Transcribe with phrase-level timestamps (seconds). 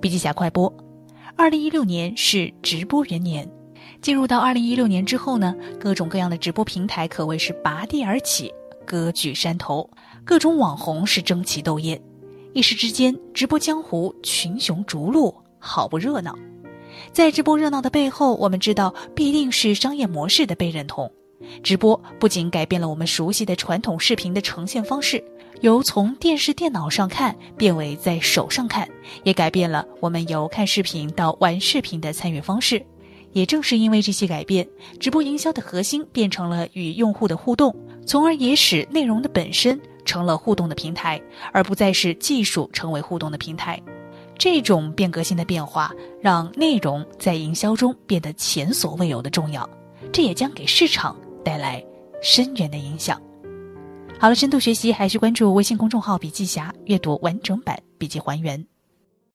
[0.00, 0.72] 笔记侠快播，
[1.36, 3.48] 二零一六年是直播元年。
[4.00, 8.52] 进入到二零一六年之后呢，各种各样的直播平台可谓是拔地而起，
[8.86, 9.88] 割据山头，
[10.24, 11.98] 各种网红是争奇斗艳，
[12.52, 16.36] 一时之间，直播江湖群雄逐鹿，好不热闹。
[17.12, 21.10] 在直播热闹的背后，我们知道必定是商业模式的被认同。
[21.62, 25.22] 直播不仅改变了我们熟悉的传统视频的呈现方式，
[25.64, 28.86] 由从电视、电脑上看变为在手上看，
[29.22, 32.84] 也改变了我们由看视频到玩视频的参与方式。
[33.32, 34.68] 也正是因为这些改变，
[35.00, 37.74] 直播营销的核心变成了与用户的互动，
[38.06, 41.18] 从而也使内容的本身成了互动的平台，
[41.50, 43.80] 而不再是技术成为互动的平台。
[44.36, 49.66] 这种变革性的变化，让内容在营销中变得前所未有的重要，
[50.12, 51.82] 这也将给市场带来
[52.22, 53.18] 深远的影响。
[54.18, 58.64] 好了，深度学习还是关注微信公众号“笔记侠”，阅读完整版笔记还原。